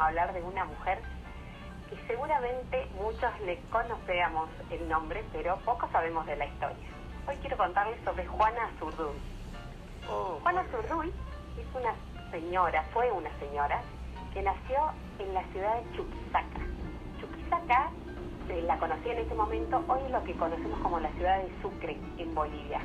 hablar 0.00 0.32
de 0.32 0.42
una 0.42 0.64
mujer 0.64 1.00
que 1.88 1.96
seguramente 2.06 2.86
muchos 3.00 3.30
le 3.40 3.60
conocemos 3.70 4.48
el 4.70 4.88
nombre, 4.88 5.24
pero 5.32 5.56
poco 5.58 5.88
sabemos 5.92 6.26
de 6.26 6.36
la 6.36 6.46
historia. 6.46 6.88
Hoy 7.26 7.36
quiero 7.36 7.56
contarles 7.56 7.98
sobre 8.04 8.26
Juana 8.26 8.70
Zurduy. 8.78 9.16
Oh, 10.10 10.38
Juana 10.42 10.62
muy 10.62 10.70
bien. 10.70 10.82
Zurduy 10.82 11.12
es 11.58 11.74
una 11.74 11.94
señora, 12.30 12.82
fue 12.92 13.10
una 13.12 13.30
señora, 13.38 13.80
que 14.32 14.42
nació 14.42 14.92
en 15.18 15.32
la 15.32 15.42
ciudad 15.44 15.76
de 15.76 15.96
Chuquisaca. 15.96 16.60
Chuquisaca, 17.20 17.90
eh, 18.48 18.62
la 18.62 18.78
conocí 18.78 19.08
en 19.08 19.18
ese 19.18 19.34
momento, 19.34 19.84
hoy 19.88 20.00
es 20.04 20.10
lo 20.10 20.24
que 20.24 20.34
conocemos 20.34 20.78
como 20.80 21.00
la 21.00 21.10
ciudad 21.12 21.38
de 21.38 21.50
Sucre, 21.62 21.96
en 22.18 22.34
Bolivia. 22.34 22.80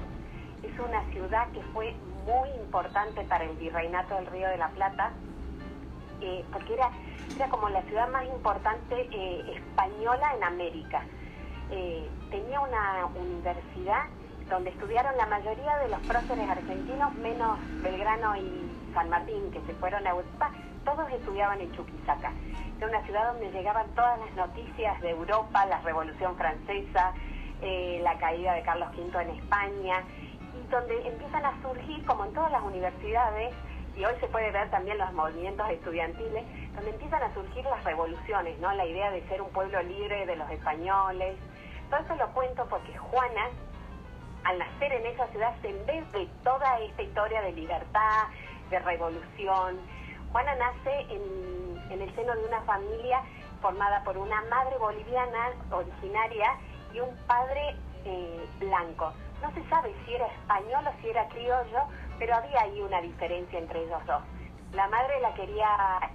Es 0.64 0.80
una 0.80 1.04
ciudad 1.12 1.50
que 1.52 1.62
fue 1.73 1.96
muy 2.26 2.50
importante 2.62 3.23
para 3.23 3.44
el 3.46 3.55
virreinato 3.57 4.16
del 4.16 4.28
Río 4.28 4.48
de 4.50 4.57
la 4.57 4.70
Plata, 4.70 5.12
eh, 6.22 6.46
porque 6.52 6.74
era, 6.74 6.90
era 7.36 7.50
como 7.50 7.70
la 7.70 7.82
ciudad 7.84 8.10
más 8.10 8.26
importante 8.26 9.08
eh, 9.12 9.54
española 9.55 10.34
en 10.36 10.44
América. 10.44 11.04
Eh, 11.72 12.08
tenía 12.30 12.60
una 12.60 13.05
universidad 13.05 14.05
donde 14.50 14.72
estudiaron 14.72 15.16
la 15.18 15.27
mayoría 15.27 15.77
de 15.77 15.90
los 15.90 16.00
próceres 16.02 16.50
argentinos, 16.50 17.13
menos 17.16 17.60
Belgrano 17.82 18.36
y 18.36 18.72
San 18.94 19.10
Martín, 19.10 19.52
que 19.52 19.62
se 19.62 19.74
fueron 19.76 20.05
a 20.08 20.10
Europa, 20.10 20.52
todos 20.84 21.10
estudiaban 21.12 21.62
en 21.62 21.72
Chuquisaca. 21.74 22.32
Era 22.77 22.88
una 22.88 23.02
ciudad 23.04 23.34
donde 23.34 23.52
llegaban 23.52 23.88
todas 23.94 24.20
las 24.20 24.34
noticias 24.36 24.99
de 25.02 25.12
Europa, 25.12 25.66
la 25.68 25.80
Revolución 25.82 26.36
Francesa, 26.36 27.13
la 28.02 28.18
caída 28.18 28.54
de 28.54 28.63
Carlos 28.63 28.90
V 28.98 29.22
en 29.22 29.30
España, 29.32 30.04
y 30.55 30.72
donde 30.72 31.08
empiezan 31.08 31.46
a 31.46 31.62
surgir, 31.62 32.04
como 32.05 32.26
en 32.26 32.34
todas 32.34 32.52
las 32.52 32.63
universidades, 32.63 33.54
y 33.99 34.05
hoy 34.05 34.16
se 34.21 34.27
puede 34.27 34.49
ver 34.52 34.71
también 34.71 34.98
los 34.98 35.12
movimientos 35.12 35.70
estudiantiles, 35.70 36.45
donde 36.73 36.91
empiezan 36.91 37.21
a 37.21 37.34
surgir 37.34 37.66
las 37.66 37.84
revoluciones, 37.84 38.57
¿no? 38.59 38.71
La 38.71 38.85
idea 38.85 39.12
de 39.12 39.27
ser 39.27 39.41
un 39.41 39.49
pueblo 39.49 39.81
libre 39.84 40.26
de 40.26 40.38
los 40.38 40.49
españoles. 40.49 41.35
Todo 41.90 41.99
eso 41.99 42.15
lo 42.15 42.27
cuento 42.29 42.65
porque 42.70 42.98
Juana, 42.98 43.49
al 44.46 44.57
nacer 44.57 44.93
en 44.93 45.05
esa 45.05 45.27
ciudad, 45.27 45.54
se 45.62 45.74
de 45.74 46.29
toda 46.46 46.79
esta 46.79 47.01
historia 47.01 47.41
de 47.41 47.51
libertad, 47.51 48.27
de 48.70 48.79
revolución, 48.79 49.77
Juana 50.31 50.55
nace 50.55 51.02
en, 51.09 51.91
en 51.91 52.02
el 52.02 52.15
seno 52.15 52.34
de 52.35 52.46
una 52.46 52.62
familia 52.62 53.21
formada 53.62 54.02
por 54.05 54.18
una 54.18 54.41
madre 54.43 54.77
boliviana 54.77 55.49
originaria 55.71 56.55
y 56.93 57.02
un 57.02 57.13
padre 57.27 57.76
eh, 58.05 58.48
blanco. 58.59 59.12
No 59.41 59.54
se 59.54 59.68
sabe 59.70 59.93
si 60.05 60.13
era 60.13 60.27
español 60.27 60.85
o 60.87 61.02
si 61.02 61.09
era 61.09 61.27
criollo, 61.29 61.84
pero 62.20 62.35
había 62.35 62.62
ahí 62.62 62.81
una 62.81 63.01
diferencia 63.01 63.57
entre 63.57 63.84
ellos 63.84 64.06
dos. 64.06 64.22
La 64.73 64.88
madre 64.89 65.19
la 65.22 65.34
quería 65.34 66.12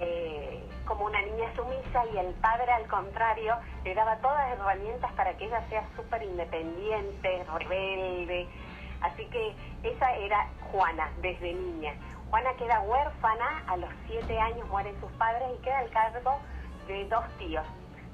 eh, 0.00 0.64
como 0.86 1.04
una 1.04 1.20
niña 1.22 1.52
sumisa 1.54 2.06
y 2.14 2.16
el 2.16 2.32
padre 2.34 2.72
al 2.72 2.86
contrario 2.86 3.56
le 3.84 3.94
daba 3.94 4.16
todas 4.18 4.48
las 4.48 4.58
herramientas 4.58 5.12
para 5.12 5.36
que 5.36 5.46
ella 5.46 5.62
sea 5.68 5.84
súper 5.96 6.22
independiente, 6.22 7.44
rebelde. 7.52 8.48
Así 9.02 9.26
que 9.26 9.54
esa 9.82 10.14
era 10.14 10.48
Juana 10.72 11.10
desde 11.20 11.52
niña. 11.52 11.92
Juana 12.30 12.54
queda 12.54 12.80
huérfana, 12.80 13.64
a 13.66 13.76
los 13.76 13.90
siete 14.06 14.38
años 14.40 14.66
mueren 14.68 14.98
sus 15.00 15.10
padres 15.12 15.48
y 15.58 15.62
queda 15.62 15.80
al 15.80 15.90
cargo 15.90 16.38
de 16.86 17.04
dos 17.08 17.24
tíos 17.38 17.66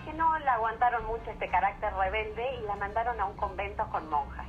que 0.04 0.12
no 0.14 0.36
le 0.38 0.48
aguantaron 0.48 1.04
mucho 1.06 1.30
este 1.30 1.48
carácter 1.48 1.94
rebelde 1.94 2.56
y 2.56 2.66
la 2.66 2.74
mandaron 2.76 3.20
a 3.20 3.26
un 3.26 3.36
convento 3.36 3.86
con 3.90 4.08
monjas. 4.10 4.46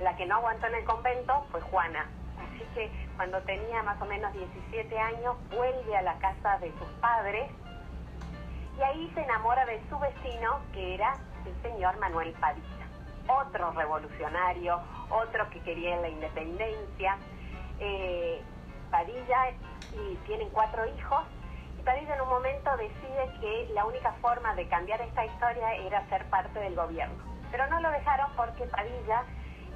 La 0.00 0.16
que 0.16 0.26
no 0.26 0.36
aguantó 0.36 0.66
en 0.66 0.76
el 0.76 0.84
convento 0.84 1.46
fue 1.50 1.60
Juana. 1.60 2.06
Así 2.38 2.64
que 2.74 2.90
cuando 3.16 3.40
tenía 3.42 3.82
más 3.82 4.00
o 4.00 4.04
menos 4.04 4.32
17 4.32 4.98
años 4.98 5.36
vuelve 5.50 5.96
a 5.96 6.02
la 6.02 6.18
casa 6.18 6.58
de 6.58 6.70
sus 6.78 6.88
padres 7.00 7.50
y 8.78 8.82
ahí 8.82 9.10
se 9.14 9.22
enamora 9.22 9.66
de 9.66 9.80
su 9.88 9.98
vecino 9.98 10.60
que 10.72 10.94
era 10.94 11.14
el 11.44 11.62
señor 11.62 11.98
Manuel 11.98 12.32
Padilla. 12.40 12.64
Otro 13.26 13.72
revolucionario, 13.72 14.80
otro 15.10 15.50
que 15.50 15.60
quería 15.60 15.96
la 15.96 16.08
independencia. 16.08 17.18
Eh, 17.80 18.40
Padilla 18.90 19.50
y 19.92 20.16
tienen 20.26 20.48
cuatro 20.50 20.86
hijos 20.86 21.24
y 21.78 21.82
Padilla 21.82 22.14
en 22.14 22.20
un 22.22 22.28
momento 22.28 22.70
decide 22.76 23.30
que 23.40 23.70
la 23.74 23.84
única 23.84 24.12
forma 24.20 24.54
de 24.54 24.66
cambiar 24.68 25.00
esta 25.00 25.26
historia 25.26 25.74
era 25.74 26.08
ser 26.08 26.24
parte 26.26 26.58
del 26.58 26.74
gobierno. 26.74 27.16
Pero 27.50 27.66
no 27.66 27.80
lo 27.80 27.90
dejaron 27.90 28.30
porque 28.36 28.64
Padilla 28.64 29.24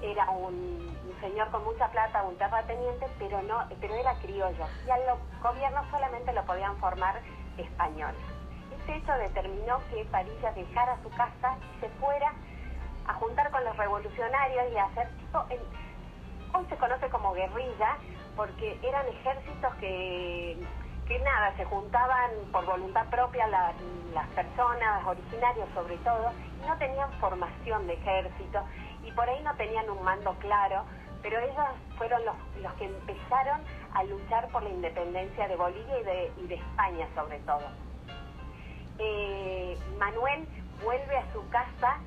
era 0.02 0.28
un, 0.30 0.96
señor 1.20 1.50
con 1.50 1.64
mucha 1.64 1.88
plata, 1.90 2.22
un 2.24 2.36
terrateniente, 2.36 3.06
pero 3.18 3.40
no, 3.42 3.64
pero 3.80 3.94
era 3.94 4.14
criollo. 4.16 4.66
Y 4.86 4.90
al 4.90 5.00
gobierno 5.42 5.82
solamente 5.90 6.32
lo 6.32 6.44
podían 6.44 6.76
formar 6.78 7.20
españoles. 7.56 8.20
Ese 8.82 8.96
hecho 8.96 9.12
determinó 9.12 9.78
que 9.90 10.04
Padilla 10.06 10.52
dejara 10.52 10.98
su 11.02 11.10
casa 11.10 11.56
y 11.76 11.80
se 11.80 11.88
fuera 12.00 12.32
a 13.06 13.14
juntar 13.14 13.50
con 13.50 13.64
los 13.64 13.76
revolucionarios 13.76 14.72
y 14.72 14.76
a 14.76 14.84
hacer 14.86 15.08
tipo, 15.18 15.44
hoy 16.54 16.66
se 16.68 16.76
conoce 16.76 17.08
como 17.10 17.32
guerrilla, 17.32 17.96
porque 18.36 18.78
eran 18.82 19.06
ejércitos 19.08 19.74
que, 19.76 20.58
que 21.06 21.18
nada, 21.20 21.54
se 21.56 21.64
juntaban 21.66 22.30
por 22.50 22.64
voluntad 22.66 23.06
propia 23.10 23.46
la- 23.46 23.72
las 24.14 24.26
personas, 24.28 25.06
originarios 25.06 25.68
sobre 25.74 25.96
todo, 25.98 26.32
y 26.62 26.66
no 26.66 26.76
tenían 26.78 27.12
formación 27.20 27.86
de 27.86 27.94
ejército, 27.94 28.64
y 29.04 29.12
por 29.12 29.28
ahí 29.28 29.42
no 29.42 29.54
tenían 29.56 29.88
un 29.90 30.02
mando 30.02 30.34
claro, 30.38 30.84
pero 31.22 31.38
ellos 31.38 31.66
fueron 31.96 32.24
los, 32.24 32.34
los 32.60 32.72
que 32.74 32.86
empezaron 32.86 33.60
a 33.94 34.04
luchar 34.04 34.48
por 34.48 34.62
la 34.62 34.70
independencia 34.70 35.48
de 35.48 35.56
Bolivia 35.56 36.00
y 36.00 36.04
de, 36.04 36.32
y 36.38 36.46
de 36.48 36.54
España 36.56 37.08
sobre 37.14 37.38
todo. 37.40 37.62
Eh, 38.98 39.78
Manuel 39.98 40.46
vuelve 40.82 41.16
a 41.16 41.32
su 41.32 41.48
casa 41.48 41.98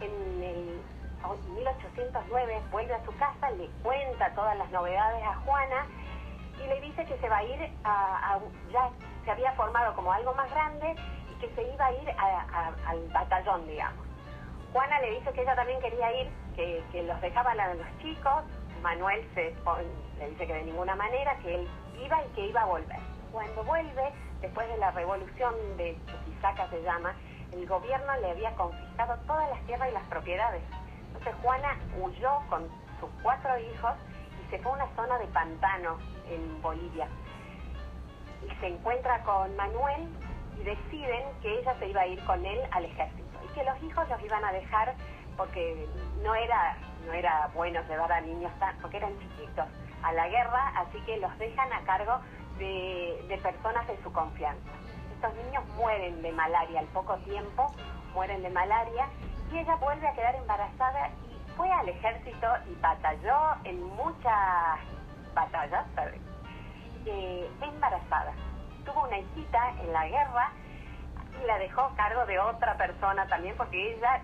en 0.00 0.42
el 0.42 0.80
oh, 1.24 1.34
1809, 1.54 2.62
vuelve 2.70 2.94
a 2.94 3.04
su 3.04 3.16
casa, 3.16 3.50
le 3.52 3.68
cuenta 3.82 4.34
todas 4.34 4.56
las 4.56 4.70
novedades 4.70 5.24
a 5.24 5.34
Juana 5.36 5.86
y 6.62 6.68
le 6.68 6.80
dice 6.80 7.04
que 7.06 7.16
se 7.18 7.28
va 7.28 7.38
a 7.38 7.44
ir 7.44 7.70
a, 7.84 8.38
ya 8.72 8.90
se 9.24 9.30
había 9.30 9.52
formado 9.52 9.94
como 9.94 10.12
algo 10.12 10.34
más 10.34 10.50
grande 10.50 10.94
y 11.30 11.40
que 11.40 11.54
se 11.54 11.62
iba 11.62 11.86
a 11.86 11.92
ir 11.92 12.10
al 12.18 13.08
batallón, 13.12 13.66
digamos. 13.66 14.09
Juana 14.72 15.00
le 15.00 15.18
dice 15.18 15.32
que 15.32 15.42
ella 15.42 15.56
también 15.56 15.80
quería 15.80 16.22
ir, 16.22 16.30
que, 16.54 17.02
los 17.02 17.20
dejaban 17.20 17.58
a 17.58 17.74
los 17.74 17.86
chicos. 17.98 18.44
Manuel 18.82 19.28
se 19.34 19.54
le 20.18 20.30
dice 20.30 20.46
que 20.46 20.54
de 20.54 20.64
ninguna 20.64 20.94
manera, 20.94 21.36
que 21.38 21.56
él 21.56 21.68
iba 22.00 22.24
y 22.24 22.28
que 22.30 22.46
iba 22.46 22.62
a 22.62 22.66
volver. 22.66 22.98
Cuando 23.32 23.64
vuelve, 23.64 24.12
después 24.40 24.68
de 24.68 24.78
la 24.78 24.92
revolución 24.92 25.54
de 25.76 25.98
Chuquisaca 26.06 26.68
se 26.70 26.82
llama, 26.82 27.14
el 27.52 27.66
gobierno 27.66 28.16
le 28.20 28.30
había 28.30 28.54
confiscado 28.54 29.16
todas 29.26 29.50
las 29.50 29.60
tierras 29.66 29.90
y 29.90 29.92
las 29.92 30.04
propiedades. 30.04 30.62
Entonces 31.08 31.34
Juana 31.42 31.76
huyó 32.00 32.40
con 32.48 32.68
sus 33.00 33.10
cuatro 33.22 33.58
hijos 33.58 33.92
y 34.40 34.50
se 34.50 34.58
fue 34.60 34.70
a 34.70 34.74
una 34.76 34.88
zona 34.94 35.18
de 35.18 35.26
pantano 35.26 35.98
en 36.30 36.62
Bolivia. 36.62 37.08
Y 38.46 38.54
se 38.60 38.68
encuentra 38.68 39.22
con 39.24 39.54
Manuel 39.56 40.08
y 40.58 40.62
deciden 40.62 41.24
que 41.42 41.58
ella 41.58 41.76
se 41.78 41.88
iba 41.88 42.02
a 42.02 42.06
ir 42.06 42.24
con 42.24 42.46
él 42.46 42.60
al 42.70 42.84
ejército 42.84 43.29
que 43.48 43.64
los 43.64 43.82
hijos 43.82 44.08
los 44.08 44.22
iban 44.22 44.44
a 44.44 44.52
dejar 44.52 44.94
porque 45.36 45.86
no 46.22 46.34
era 46.34 46.76
no 47.06 47.12
era 47.12 47.48
bueno 47.54 47.80
llevar 47.88 48.12
a 48.12 48.20
niños 48.20 48.52
tan 48.58 48.76
porque 48.78 48.98
eran 48.98 49.18
chiquitos 49.18 49.66
a 50.02 50.12
la 50.12 50.28
guerra 50.28 50.72
así 50.76 51.00
que 51.06 51.16
los 51.18 51.36
dejan 51.38 51.72
a 51.72 51.80
cargo 51.82 52.20
de, 52.58 53.40
personas 53.42 53.86
de 53.86 53.96
su 54.02 54.12
confianza 54.12 54.70
estos 55.14 55.34
niños 55.44 55.66
mueren 55.76 56.20
de 56.22 56.32
malaria 56.32 56.80
al 56.80 56.86
poco 56.88 57.16
tiempo 57.18 57.72
mueren 58.14 58.42
de 58.42 58.50
malaria 58.50 59.06
y 59.50 59.58
ella 59.58 59.74
vuelve 59.76 60.06
a 60.06 60.12
quedar 60.12 60.34
embarazada 60.36 61.08
y 61.28 61.50
fue 61.56 61.70
al 61.70 61.88
ejército 61.88 62.46
y 62.70 62.74
batalló 62.80 63.54
en 63.64 63.82
muchas 63.82 64.78
batallas 65.34 65.86
eh, 67.06 67.50
embarazada. 67.60 68.32
Tuvo 68.84 69.04
una 69.04 69.18
hijita 69.18 69.70
en 69.80 69.92
la 69.92 70.06
guerra 70.06 70.52
y 71.42 71.46
la 71.46 71.58
dejó 71.58 71.82
a 71.82 71.94
cargo 71.94 72.26
de 72.26 72.38
otra 72.38 72.76
persona 72.76 73.26
también 73.26 73.56
porque 73.56 73.94
ella, 73.94 74.22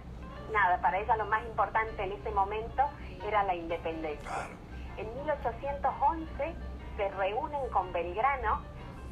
nada, 0.52 0.80
para 0.80 0.98
ella 0.98 1.16
lo 1.16 1.26
más 1.26 1.44
importante 1.44 2.02
en 2.02 2.12
ese 2.12 2.30
momento 2.30 2.82
era 3.26 3.42
la 3.44 3.54
independencia. 3.54 4.28
Claro. 4.28 4.50
En 4.96 5.14
1811 5.22 6.54
se 6.96 7.08
reúnen 7.10 7.68
con 7.70 7.92
Belgrano 7.92 8.62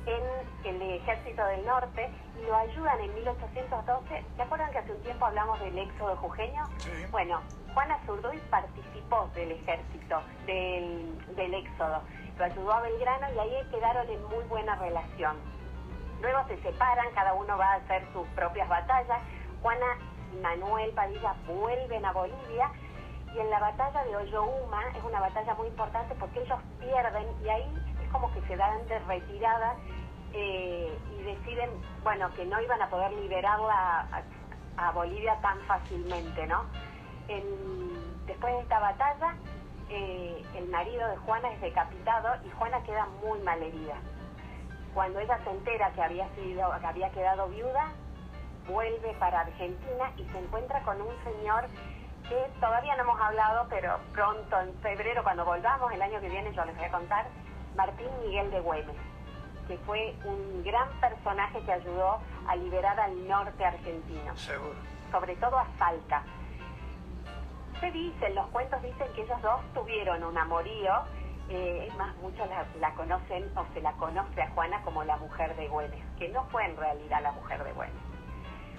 en 0.07 0.83
el 0.83 0.83
ejército 0.83 1.45
del 1.47 1.65
norte 1.65 2.11
y 2.39 2.47
lo 2.47 2.57
ayudan 2.57 3.01
en 3.01 3.15
1812. 3.15 4.25
¿Se 4.37 4.43
acuerdan 4.43 4.71
que 4.71 4.79
hace 4.79 4.93
un 4.93 5.03
tiempo 5.03 5.25
hablamos 5.25 5.61
del 5.61 5.79
éxodo 5.79 6.17
jujeño? 6.17 6.65
Sí. 6.79 6.91
Bueno, 7.11 7.41
Juana 7.73 7.99
Zurduy 8.07 8.39
participó 8.51 9.31
del 9.35 9.53
ejército, 9.53 10.23
del, 10.47 11.37
del 11.37 11.55
éxodo. 11.55 12.03
Lo 12.39 12.45
ayudó 12.45 12.73
a 12.73 12.81
Belgrano 12.81 13.27
y 13.35 13.39
ahí 13.39 13.69
quedaron 13.71 14.09
en 14.11 14.23
muy 14.25 14.45
buena 14.45 14.75
relación. 14.77 15.37
Luego 16.25 16.45
se 16.49 16.61
separan, 16.63 17.07
cada 17.15 17.35
uno 17.35 17.57
va 17.57 17.73
a 17.73 17.77
hacer 17.77 18.05
sus 18.13 18.27
propias 18.29 18.69
batallas. 18.69 19.21
Juana 19.63 19.87
y 20.33 20.37
Manuel 20.41 20.91
Padilla 20.91 21.35
vuelven 21.47 22.05
a 22.05 22.13
Bolivia 22.13 22.71
y 23.33 23.39
en 23.39 23.51
la 23.51 23.61
batalla 23.61 24.05
de 24.05 24.17
Oyohuma 24.17 24.83
es 24.97 25.05
una 25.05 25.21
batalla 25.21 25.55
muy 25.55 25.69
importante 25.69 26.15
porque 26.17 26.43
ellos 26.43 26.59
pierden 26.81 27.27
y 27.45 27.49
ahí 27.49 27.95
es 28.03 28.11
como 28.11 28.33
que 28.33 28.41
se 28.43 28.57
dan 28.57 28.87
de 28.89 28.99
retirada 29.01 29.77
también, 31.55 31.71
bueno, 32.03 32.33
que 32.35 32.45
no 32.45 32.61
iban 32.61 32.81
a 32.83 32.89
poder 32.89 33.13
liberarla 33.13 34.07
a, 34.77 34.91
Bolivia 34.93 35.37
tan 35.41 35.59
fácilmente, 35.61 36.47
¿no? 36.47 36.65
después 38.27 38.55
de 38.55 38.61
esta 38.61 38.81
batalla, 38.81 39.35
eh, 39.89 40.45
el 40.57 40.69
marido 40.69 41.07
de 41.09 41.17
Juana 41.19 41.53
es 41.53 41.61
decapitado 41.61 42.37
y 42.45 42.51
Juana 42.51 42.83
queda 42.83 43.07
muy 43.23 43.39
mal 43.41 43.63
herida. 43.63 43.95
Cuando 44.95 45.19
ella 45.19 45.39
se 45.43 45.51
entera 45.51 45.91
que 45.93 46.03
había, 46.03 46.29
sido, 46.37 46.71
que 46.81 46.87
había 46.87 47.11
quedado 47.11 47.49
viuda, 47.49 47.93
vuelve 48.69 49.13
para 49.19 49.41
Argentina 49.41 50.13
y 50.17 50.25
se 50.25 50.39
encuentra 50.39 50.81
con 50.83 51.01
un 51.03 51.13
señor 51.25 51.67
que 52.29 52.51
todavía 52.61 52.95
no 52.97 53.03
hemos 53.03 53.21
hablado, 53.21 53.67
pero 53.69 53.99
pronto, 54.13 54.61
en 54.61 54.73
febrero, 54.81 55.23
cuando 55.23 55.45
volvamos, 55.45 55.93
el 55.93 56.01
año 56.01 56.21
que 56.21 56.29
viene, 56.29 56.55
yo 56.55 56.65
les 56.65 56.77
voy 56.77 56.85
a 56.85 56.91
contar, 56.91 57.27
Martín 57.77 58.09
Miguel 58.25 58.51
de 58.51 58.61
Güemes, 58.61 58.97
que 59.67 59.77
fue 59.79 60.15
un 60.25 60.63
gran 60.63 60.89
personaje 61.01 61.61
que 61.65 61.73
ayudó 61.73 62.21
a 62.47 62.57
liberar 62.57 62.99
al 62.99 63.29
norte 63.29 63.65
argentino. 63.65 64.37
Seguro. 64.37 64.75
Sobre 65.11 65.37
todo 65.37 65.59
a 65.59 65.67
Salta. 65.77 66.23
Se 67.81 67.91
dicen, 67.91 68.35
los 68.35 68.47
cuentos 68.47 68.81
dicen 68.81 69.09
que 69.15 69.23
ellos 69.23 69.43
dos 69.43 69.61
tuvieron 69.75 70.23
un 70.23 70.39
amorío, 70.39 71.03
eh, 71.49 71.87
es 71.89 71.95
más, 71.97 72.17
muchos 72.17 72.49
la, 72.81 72.95
conocen 72.95 73.51
o 73.57 73.65
se 73.75 73.81
la 73.81 73.93
conoce 73.93 74.43
a 74.43 74.51
Juana 74.51 74.81
como 74.83 75.05
la 75.05 75.17
mujer 75.19 75.55
de 75.57 75.69
Güemes, 75.69 76.03
que 76.19 76.29
no 76.29 76.45
fue 76.45 76.65
en 76.65 76.77
realidad 76.77 77.23
la 77.23 77.33
mujer 77.33 77.63
de 77.63 77.73
Güemes. 77.73 78.03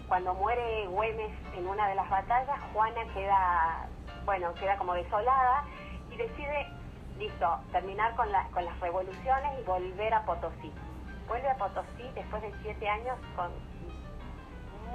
Cuando 0.08 0.34
muere 0.34 0.88
Güemes 0.88 1.32
en 1.56 1.68
una 1.68 1.88
de 1.88 1.96
las 1.96 2.10
batallas, 2.10 2.60
Juana 2.74 3.02
queda, 3.14 3.88
bueno, 4.26 4.54
queda 4.56 4.78
como 4.78 4.94
desolada 4.94 5.64
y 6.12 6.18
decide 6.18 6.68
listo, 7.20 7.60
terminar 7.72 8.16
con, 8.16 8.28
con 8.52 8.66
las 8.66 8.80
revoluciones 8.80 9.60
y 9.60 9.64
volver 9.64 10.14
a 10.14 10.26
Potosí. 10.26 10.72
Vuelve 11.28 11.50
a 11.50 11.56
Potosí 11.56 12.04
después 12.14 12.42
de 12.42 12.52
siete 12.62 12.90
años 12.90 13.18
con 13.36 13.52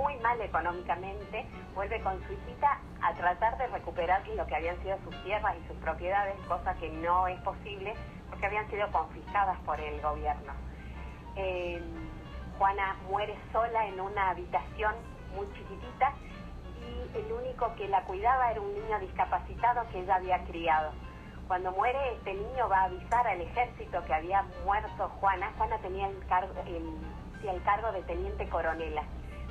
muy 0.00 0.17
mal 0.17 0.41
económicamente, 0.41 1.44
vuelve 1.75 2.00
con 2.00 2.17
su 2.26 2.32
hijita 2.32 2.79
a 3.02 3.12
tratar 3.14 3.58
de 3.58 3.67
recuperar 3.67 4.26
lo 4.29 4.47
que 4.47 4.56
habían 4.56 4.81
sido 4.82 4.99
sus 5.05 5.23
tierras 5.25 5.55
y 5.62 5.69
sus 5.69 5.76
propiedades, 5.79 6.35
cosa 6.49 6.75
que 6.75 6.88
no 6.88 7.29
es 7.29 7.38
posible 7.43 7.94
porque 8.31 8.47
habían 8.47 8.69
sido 8.70 8.91
confiscadas 8.93 9.58
por 9.61 9.79
el 9.79 10.00
gobierno. 10.00 10.52
Eh, 11.37 11.82
Juana 12.58 12.97
muere 13.11 13.37
sola 13.52 13.87
en 13.87 14.00
una 14.00 14.31
habitación 14.31 14.94
muy 15.35 15.47
chiquitita 15.52 16.12
y 16.81 17.19
el 17.19 17.32
único 17.32 17.75
que 17.76 17.88
la 17.88 18.03
cuidaba 18.05 18.50
era 18.50 18.61
un 18.61 18.73
niño 18.73 18.99
discapacitado 19.00 19.87
que 19.91 20.00
ella 20.00 20.17
había 20.17 20.44
criado. 20.44 20.93
Cuando 21.46 21.73
muere 21.73 22.14
este 22.14 22.35
niño 22.35 22.69
va 22.69 22.82
a 22.82 22.85
avisar 22.85 23.26
al 23.26 23.41
ejército 23.41 24.05
que 24.05 24.14
había 24.14 24.44
muerto 24.64 25.08
Juana. 25.20 25.50
Juana 25.58 25.79
tenía 25.79 26.06
el 26.06 26.26
cargo, 26.26 26.55
el, 26.67 27.49
el 27.49 27.62
cargo 27.64 27.93
de 27.93 28.03
teniente 28.03 28.49
coronela. 28.49 29.03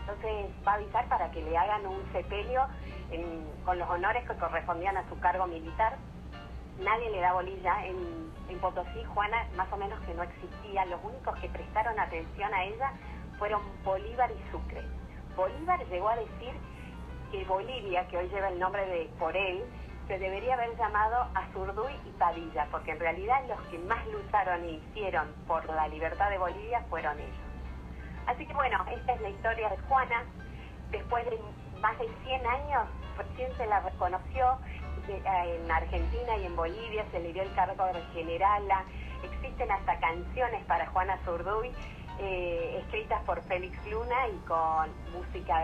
Entonces 0.10 0.48
va 0.68 0.72
a 0.72 0.76
avisar 0.76 1.08
para 1.08 1.30
que 1.30 1.42
le 1.42 1.56
hagan 1.56 1.86
un 1.86 2.02
sepelio 2.12 2.66
con 3.64 3.78
los 3.78 3.90
honores 3.90 4.28
que 4.28 4.36
correspondían 4.38 4.98
a 4.98 5.08
su 5.08 5.20
cargo 5.20 5.46
militar. 5.46 5.98
Nadie 6.80 7.12
le 7.12 7.20
da 7.20 7.34
bolilla. 7.34 7.86
En, 7.86 8.30
Potosí, 8.60 9.04
Juana 9.14 9.48
más 9.56 9.72
o 9.72 9.78
menos 9.78 10.00
que 10.02 10.14
no 10.16 10.24
existía. 10.24 10.84
Los 10.88 11.00
únicos 11.04 11.38
que 11.40 11.48
prestaron 11.50 11.98
atención 12.00 12.52
a 12.54 12.64
ella 12.64 12.92
fueron 13.38 13.62
Bolívar 13.86 14.32
y 14.32 14.52
Sucre. 14.52 14.82
Bolívar 15.36 15.80
llegó 15.86 16.10
a 16.10 16.16
decir 16.16 16.54
que 17.32 17.46
Bolivia, 17.46 18.08
que 18.08 18.18
hoy 18.18 18.28
lleva 18.30 18.50
el 18.50 18.60
nombre 18.60 18.86
de 18.88 19.10
por 19.20 19.38
él, 19.38 19.64
se 20.08 20.18
debería 20.18 20.56
haber 20.56 20.76
llamado 20.76 21.28
Azurduy 21.36 21.94
y 22.06 22.12
Padilla, 22.18 22.68
porque 22.72 22.92
en 22.92 23.00
realidad 23.00 23.44
los 23.48 23.62
que 23.68 23.78
más 23.78 24.06
lucharon 24.08 24.64
e 24.66 24.72
hicieron 24.72 25.28
por 25.48 25.64
la 25.70 25.88
libertad 25.88 26.32
de 26.32 26.40
Bolivia 26.40 26.84
fueron 26.90 27.20
ellos. 27.20 27.49
Así 28.30 28.46
que 28.46 28.54
bueno, 28.54 28.86
esta 28.92 29.14
es 29.14 29.22
la 29.22 29.30
historia 29.30 29.70
de 29.70 29.78
Juana. 29.88 30.24
Después 30.92 31.26
de 31.26 31.40
más 31.82 31.98
de 31.98 32.08
100 32.24 32.46
años, 32.46 32.84
recién 33.18 33.56
se 33.58 33.66
la 33.66 33.80
reconoció 33.80 34.60
eh, 35.08 35.60
en 35.64 35.72
Argentina 35.72 36.38
y 36.38 36.46
en 36.46 36.56
Bolivia, 36.56 37.06
se 37.12 37.20
le 37.20 37.34
dio 37.34 37.42
el 37.42 37.52
cargo 37.56 37.86
de 37.88 38.04
generala. 38.14 38.84
Existen 39.24 39.72
hasta 39.72 40.00
canciones 40.00 40.64
para 40.66 40.86
Juana 40.88 41.18
Zurduy, 41.26 41.72
eh, 42.20 42.82
escritas 42.84 43.20
por 43.24 43.42
Félix 43.46 43.76
Luna 43.88 44.28
y 44.28 44.38
con 44.48 44.90
música 45.12 45.62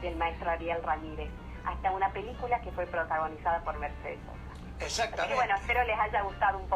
del 0.00 0.16
maestro 0.16 0.50
Ariel 0.50 0.82
Ramírez 0.82 1.28
hasta 1.66 1.90
una 1.90 2.08
película 2.12 2.60
que 2.62 2.72
fue 2.72 2.86
protagonizada 2.86 3.60
por 3.60 3.78
Mercedes 3.78 4.18
Sosa. 4.24 4.84
Exactamente. 4.84 5.36
bueno, 5.36 5.54
espero 5.56 5.84
les 5.84 5.98
haya 5.98 6.22
gustado 6.22 6.58
un 6.58 6.64
poco. 6.64 6.70